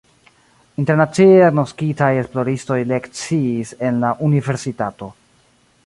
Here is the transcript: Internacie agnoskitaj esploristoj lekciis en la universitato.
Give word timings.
Internacie 0.83 1.35
agnoskitaj 1.47 2.09
esploristoj 2.21 2.79
lekciis 2.93 3.75
en 3.91 4.01
la 4.07 4.13
universitato. 4.31 5.13